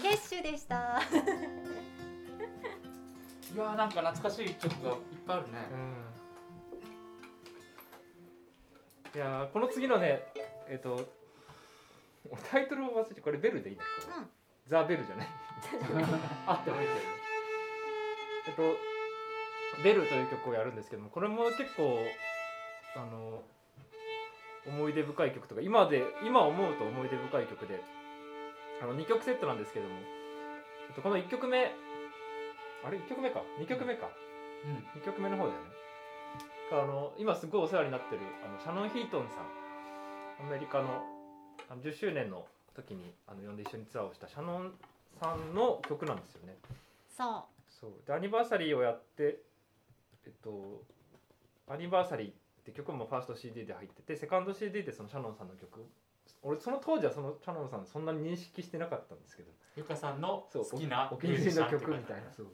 [0.00, 1.00] ケッシュでした。
[3.54, 4.96] いやーなんか懐かしい曲がいっ
[5.26, 5.58] ぱいあるね。
[9.14, 10.22] いやーこの次のね
[10.68, 11.08] えっ、と
[12.50, 14.26] タイトルを忘れてこれベルでいいんだっけ、うん。
[14.66, 15.28] ザ・ベルじゃない？
[16.46, 17.00] あってもいいけど
[18.46, 18.76] えっと
[19.82, 21.98] 「ベル」という曲をやるんですけどもこれも結構
[22.96, 23.42] あの
[24.66, 27.80] 思い出深い曲とか今で今思うと思い出深い曲で
[28.82, 29.94] あの2曲セットなんですけども、
[30.88, 31.72] えっと、この1曲目
[32.84, 34.10] あれ？1曲目か？2曲目か。
[34.64, 35.00] うん。
[35.00, 35.56] 2曲目の方だよね。
[36.72, 40.46] あの今すごいお世話になってるあのシャノン・ヒートンさん。
[40.46, 41.02] アメリカの
[41.70, 44.74] あの10周年の時にあの呼んで一緒にツアーをしたシャノン
[45.18, 46.58] さんの曲なんですよね。
[47.08, 47.92] そそう。
[48.06, 49.38] でアニバーサリーをやって
[50.26, 50.82] えっと
[51.68, 52.32] アニバーサリーっ
[52.64, 55.86] て曲もファースト CD で入っててセカンド CD でそのシャノンさんの曲。
[56.42, 59.50] 俺その当時はそのシャノンさんそんなに認識してなかったんですけど。
[59.76, 62.30] ゆかさんのそう好きなおお気に入りの曲みたいな。
[62.32, 62.46] そう。
[62.46, 62.48] っ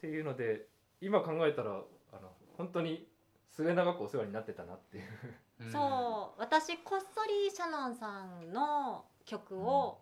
[0.00, 0.66] ていうので
[1.00, 3.06] 今考えたらあの本当に
[3.50, 5.04] 末永くお世話になってたなっていう。
[5.60, 5.72] う、うん。
[5.72, 9.98] そう私こっそりシャノンさんの曲を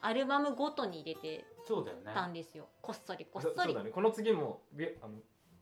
[0.00, 2.68] アルバムごとに入れてそうだよねたんですよ。
[2.82, 3.90] こっそりこっそそうりだね。
[3.90, 5.14] この次もビあの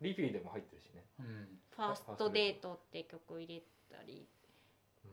[0.02, 1.48] リピーでも入ってるしね、うん。
[1.74, 3.62] ファーストデートって曲を入れ
[3.96, 4.26] たり。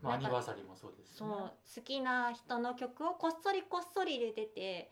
[0.02, 1.36] まニバーサリーもそうですしそうね
[1.76, 4.92] 好きな人の曲をこっそりこっそり入れてて、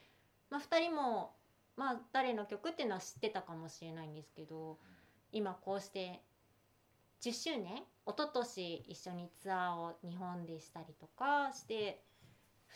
[0.49, 1.33] まあ、2人も、
[1.75, 4.77] まあ、誰の曲っていうのは知ってたかもしれないんですけど
[5.31, 6.21] 今こうして
[7.21, 12.01] 10周年一昨年一緒にツアーを日本でしたりとかして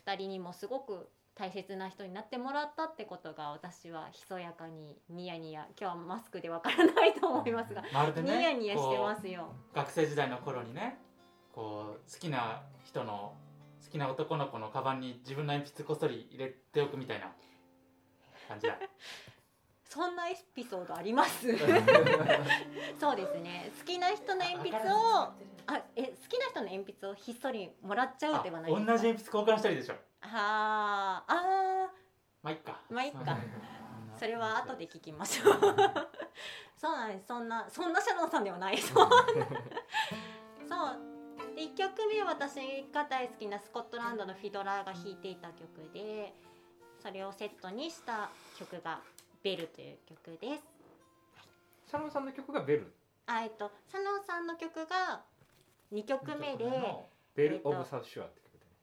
[0.06, 9.54] 2人にもすごく大切な人になってもらったってことが私はひそやかにニヤニヤ今日はマスクでわからないと思いますが、まるでねニヤニヤしてまこすよ。
[9.74, 10.98] う学生時代の頃にね
[11.54, 13.34] こう好きな人の
[13.84, 17.32] 好きな男の子のカバンに自分の鉛筆こっそり入れておくみたいな。
[18.48, 18.78] 感じだ。
[19.90, 21.48] そんなエピソードあります？
[23.00, 23.72] そうですね。
[23.80, 25.34] 好きな人の鉛筆を
[25.68, 31.92] あえ好きな人の鉛筆をひっそりもらっちゃうではないあ同じ鉛筆交換したりでしょあーあ。
[32.44, 32.82] まあいっか。
[32.90, 33.38] まあいっか。
[34.18, 35.54] それは後で聞きましょう。
[36.78, 37.28] そうなんです。
[37.28, 38.78] そんなそんなシャノンさんではない。
[38.78, 39.10] そう
[40.68, 41.56] そう。
[41.56, 42.56] で1曲目は私
[42.94, 46.34] が大好きなスコットランドのフィドラーが弾いていた曲で
[47.00, 49.02] それをセットにした曲が
[49.44, 50.64] 「ベル」という曲です。
[51.88, 52.94] シャノンさんの曲がベル？
[53.26, 55.24] あえっとシャノンさんの曲が
[55.92, 56.66] 2曲目で
[57.36, 58.41] ベル・えっとオブ・サウス・シュアって曲でね「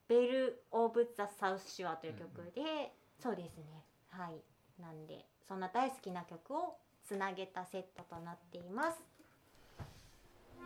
[0.08, 3.84] ベル・オブ・ザ・サウス・シュア」という曲で、そうですね。
[4.10, 4.40] はい。
[4.80, 8.98] なんでそんな大好きな曲をつなげたセットとなっています「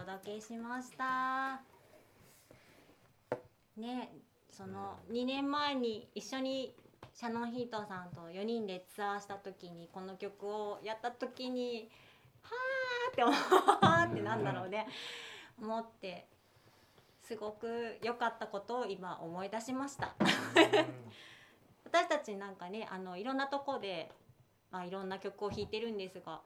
[0.00, 1.60] 届けしました。
[3.76, 4.10] ね
[4.50, 6.74] その2年前に一緒に
[7.14, 11.90] シャノンヒートさんと4人でツアーした時にこの曲をやった時に
[12.40, 14.86] はーって思はーってなんだろうね。
[15.60, 16.26] 思って
[17.22, 20.14] すごく良かったことを今思い出しました。
[21.84, 24.10] 私たちなんかねあのいろんなとこで、
[24.70, 26.40] まあ、いろんな曲を弾いてるんですが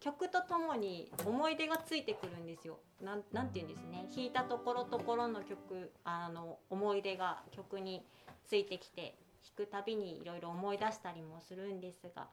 [0.00, 2.78] 曲とともに思い出がついてくるんですよ。
[3.02, 4.08] なんなんて言うんですね。
[4.14, 8.02] 弾いたところところの曲あの思い出が曲に
[8.46, 9.14] ついてきて
[9.56, 12.28] 弾くたびにいろいろ思い出したりもするんですが。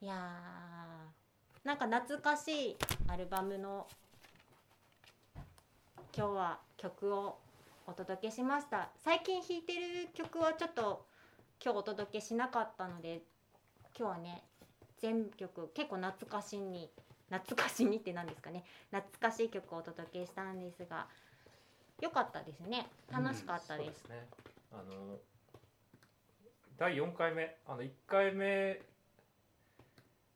[0.00, 2.76] いやーなんか懐かしい
[3.08, 3.86] アルバムの
[6.16, 7.38] 今日は曲を
[7.86, 8.90] お届けしました。
[9.04, 11.04] 最近弾いてる曲はちょっと
[11.62, 13.22] 今日お届けしなかったので
[13.98, 14.44] 今日はね
[15.00, 16.90] 全曲結構懐かしに
[17.30, 18.64] 懐かしにって何ですかね。
[18.90, 21.06] 懐かしい曲をお届けしたんですが
[22.00, 22.86] 良かったですね。
[23.10, 24.26] 楽しかったで、そうですすね。
[24.72, 25.18] あの
[26.78, 28.80] 第4回目あの1回目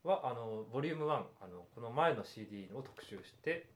[0.04, 3.66] はあのボリューム1あのこの前の CD を特集して、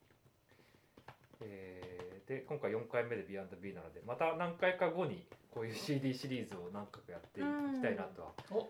[1.41, 7.43] えーで今回4回目で B&B なのでまた何回か後にこういう CD シリーズを何回かやってい
[7.74, 8.66] きたいなとはおっ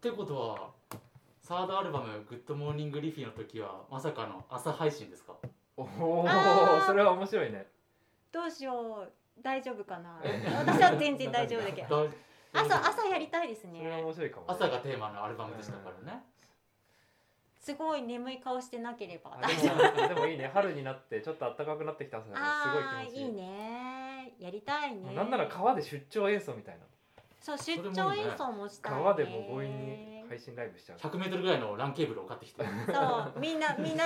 [0.00, 0.70] てことは
[1.48, 5.32] サードアルバム「グッドモーニングリフィ」の時はまさかの朝配信ですか？
[5.78, 6.84] おおあー。
[6.84, 7.66] それは面白いね。
[8.30, 9.12] どうしよう。
[9.40, 10.20] 大丈夫かな？
[10.66, 12.04] 私は全然大丈夫だけど。
[12.52, 16.22] だ朝朝やりたいですそれはね面白いかもね、朝がテーマのアルバムでしたからね。
[17.58, 19.32] すごい眠い顔してなければ。
[19.32, 20.50] あ大丈夫でもでもいいね。
[20.52, 23.26] 春になってちょっと暖かくなってきた朝だからすごい気持ちいい。
[23.26, 24.34] いいね。
[24.38, 25.14] やりたいね。
[25.14, 26.84] なんなら川で出張演奏みたいな。
[27.40, 28.98] そう出張演奏もしたいね。
[28.98, 30.98] 川でも強引に配信ライブしちゃう。
[30.98, 32.64] 100m ぐらいの LAN ケーブルを買ってきて。
[32.64, 34.04] そうみんなみんな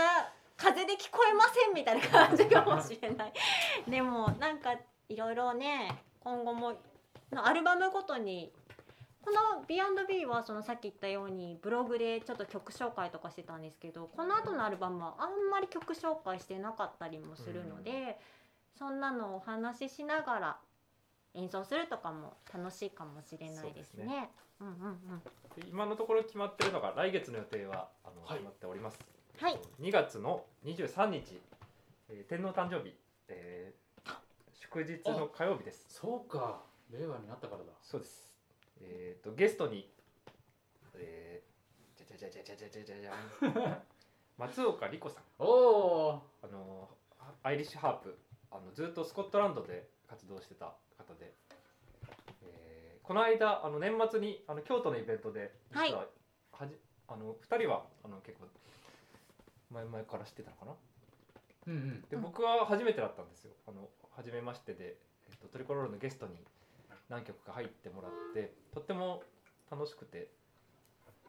[0.57, 2.01] 風で聞こえませんみたい。
[2.01, 3.33] な感じかもしれない
[3.89, 4.75] でもなんか
[5.09, 6.75] いろいろね今後も
[7.33, 8.53] のアルバムごとに
[9.25, 18.19] この B&B はそのさっき言ったようにブログでちょっと曲紹介とかしてたんですけどこの後のアルバムはあんまり曲紹介してなかったりもするので、
[18.77, 20.57] そんなのをお話ししながら
[21.35, 24.05] 演奏するとかも楽しいかもしれないですね。
[24.05, 25.23] そうですうんうんうん。
[25.63, 28.99] で今のところ決まってるのが来月の予定はあの、はい決まっております、
[29.39, 29.59] はい。
[29.81, 31.41] 2月の23日、
[32.09, 32.95] えー天皇誕生日、
[33.29, 33.83] えー
[34.55, 35.85] 祝日の火曜日です。
[35.89, 36.63] そうか。
[36.91, 37.73] 令和になったからだ。
[37.83, 38.33] そうです。
[38.81, 39.93] えっ、とゲストに
[40.95, 43.77] えー、じゃじゃじゃじゃじゃじゃじゃじゃん
[44.39, 46.89] 松岡莉子さんおおあの
[47.43, 48.19] アイリッシュハープ
[48.51, 51.33] あのずっとスコットランドで活動してた方で、
[52.43, 56.07] えーこの間あの年末にあの京都のイベントで実は
[56.53, 56.77] はじ、
[57.09, 58.47] あの2人はあの結構
[59.71, 60.73] 前々から知ってたのかな？
[61.67, 62.01] うんうん。
[62.03, 63.53] でうん僕は初めてだったんですよ。
[63.67, 64.97] あの初めましてで、
[65.29, 66.37] えっと、トリコロールのゲストに
[67.09, 69.25] 何曲か入ってもらってとっても
[69.71, 70.29] 楽しくて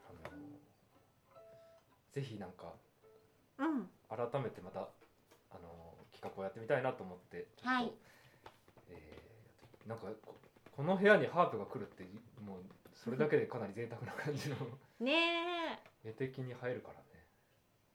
[0.08, 0.30] あの
[2.12, 2.72] ぜひなんか
[3.58, 3.90] うん。
[4.08, 4.80] 改めてまた
[5.50, 7.92] あの企画をやってみたいなと思ってちょっと、はい。
[8.90, 9.23] えー
[9.86, 10.34] なんかこ
[10.76, 12.04] この部屋にハープが来るって
[12.44, 12.60] もう
[12.92, 14.56] それだけでかなり贅沢な感じの
[15.00, 15.12] ね
[16.04, 16.08] え。
[16.08, 17.04] 絵的に入るからね。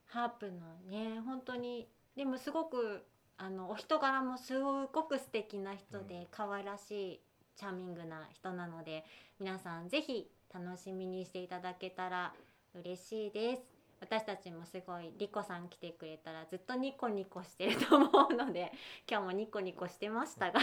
[0.05, 0.59] ハープの
[0.89, 1.87] ね本当に。
[2.15, 3.05] でもすごく
[3.37, 6.27] あのお人柄もすごく素敵な人で、うん。
[6.31, 7.21] 可愛らしい
[7.55, 9.03] チャーミングな人なので
[9.39, 12.33] 皆さんぜひ楽しみにしていただけたら
[12.73, 13.79] 嬉しいです。
[14.01, 18.71] 私たちもすごいリコさん来てくれたらずっとニコニコしてると思うので
[19.09, 20.61] 今日もニコニコしてましたが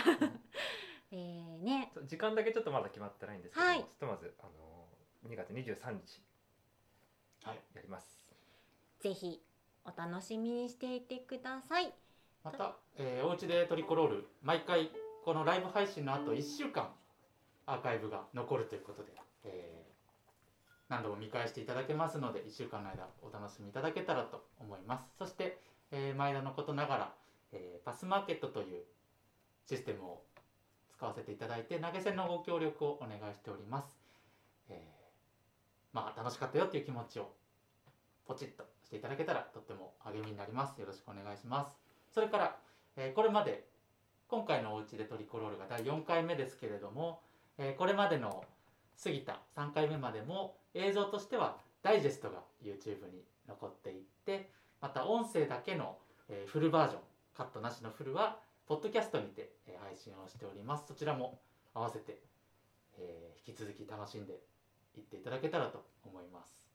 [1.12, 1.92] えーね。
[2.04, 3.78] 時間だけちょっとまだ決まってないんですけど、はい。
[3.78, 6.22] ひとまずあの2月23日。
[7.44, 7.60] はい。
[7.74, 8.20] やります。
[9.00, 9.40] ぜひ
[9.84, 11.92] お楽しみにしていてください。
[12.42, 14.90] また、えーお家でトリコロール毎回
[15.24, 16.90] このライブ配信の後1週間
[17.66, 19.12] アーカイブが残るということで、
[19.44, 19.86] えー
[20.88, 25.04] 何度も見返していただけますので1週間の間お楽しみいただけたらと思います。
[25.18, 27.14] そして、えー毎度のことながら、
[27.52, 28.84] えーパスマーケットという
[29.68, 30.22] システムを
[30.96, 33.98] 使わせていただいて投げ銭のご協力をお願いしております、
[34.70, 35.06] えー
[35.92, 37.30] まあ楽しかったよっていう気持ちを
[38.26, 40.78] ポチッとしていただけたらとっても励みになります。
[40.78, 41.74] よろしくお願いします。
[42.12, 42.56] それから、
[42.96, 43.64] えーこれまで
[44.28, 47.20] 今回のおうちでトリコロールが第4回目ですけれども、
[47.56, 48.44] えーこれまでの
[49.02, 54.50] 過ぎた3回目までも映像としてはダイジェストが YouTube に残っていって
[54.82, 55.96] また音声だけの、
[56.28, 57.00] えーフルバージョン
[57.34, 60.86] カットなしのフルはポッドキャストにて、えー配信をしております。
[60.88, 61.40] そちらも
[61.74, 62.20] 合わせて、
[62.98, 64.40] えー引き続き楽しんで
[64.96, 66.68] いっていただけたらと思います。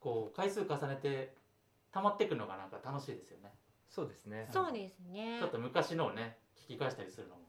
[0.00, 1.34] こう回数重ねて
[1.90, 3.54] 溜まっていくのがなんか楽しいですよね。
[3.88, 4.48] そうですね。
[4.52, 5.38] そうですね。
[5.40, 7.42] ちょっと昔のをね聞き返したりするのも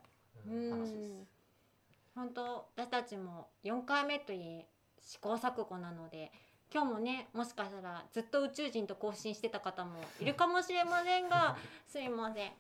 [0.48, 1.40] うん楽しいです。
[2.16, 4.68] 本当私たちも4回目といえ
[5.02, 6.32] 試行錯誤なので
[6.74, 12.52] 今日もねもしかしたらずっと宇宙人と交信してた方もいるかもしれませんが すいません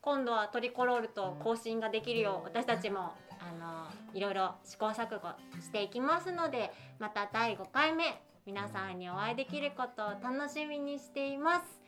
[0.00, 5.28] 今度はトリコロールと交信ができるよう私たちもあのいろいろ試行錯誤
[5.60, 11.78] していきますのでまた第5回目皆さんにお会いできることを楽しみにしています。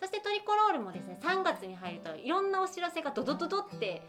[0.00, 4.00] そしてトリコロールもですね3月に入るといろんなお知らせがドドドドって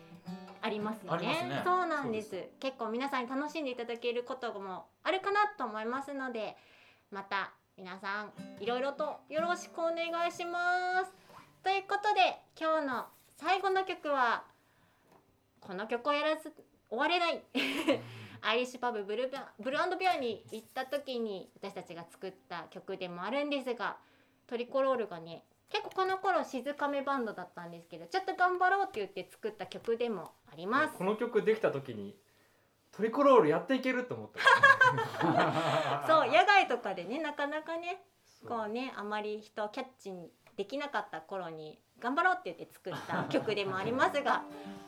[0.61, 1.27] ありますよね。
[1.27, 1.61] ね。
[1.65, 2.49] そうなんです。
[2.59, 6.55] 結構皆さんに楽しんでいただけることもあるかなと思いますので
[7.11, 8.31] また皆さん
[8.61, 11.11] いろいろとよろしくお願いします。
[11.63, 13.05] ということで今日の
[13.39, 14.43] 最後の曲は
[15.61, 16.51] この曲をやらず
[16.89, 17.41] 終われない。
[18.41, 23.97] アイリッシュパブブルブルービアに行った時に私たちが作った曲でもあるんですが
[24.47, 30.93] トリコロールがね結構この頃静かめバンドだったんですけどちょっと頑張ろうって言って作った曲でもあります。
[30.97, 32.15] この曲できた時に
[32.91, 36.07] トリコロールやっていけると思った。
[36.07, 38.03] そう野外とかでねなかなかね
[38.47, 44.43] こうねあまり人をキャッチにできなかった頃に頑張ろうって言って作った曲でもありますが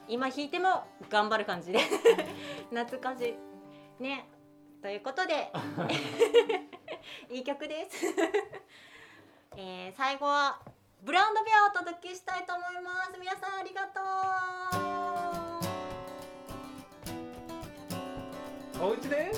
[0.07, 1.79] 今弾いても頑張る感じで
[2.69, 3.35] 懐かし
[3.99, 4.03] い。
[4.03, 4.27] ね。
[4.81, 5.51] ということで
[7.29, 8.03] いい曲です、
[9.55, 10.59] えー最後は
[11.03, 13.19] ブランドビアをお届けしたいと思います。
[13.19, 13.99] 皆さんありがと
[18.79, 18.85] う。
[18.85, 19.31] お家で？